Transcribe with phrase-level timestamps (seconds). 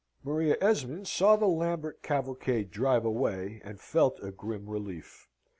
[0.23, 5.27] Maria Esmond saw the Lambert cavalcade drive away, and felt a grim relief.